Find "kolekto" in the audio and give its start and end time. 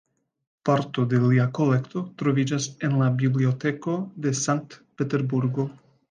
1.57-2.01